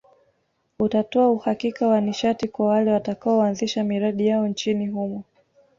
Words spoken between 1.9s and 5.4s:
nishati kwa wale watakaoanzisha miradi yao nchini humo